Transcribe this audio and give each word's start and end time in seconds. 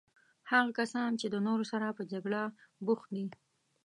هغه 0.51 0.71
کسان 0.79 1.11
چې 1.19 1.27
د 1.29 1.35
نورو 1.47 1.63
سره 1.71 1.95
په 1.97 2.03
جګړه 2.11 2.41
بوخت 2.85 3.07
دي. 3.15 3.25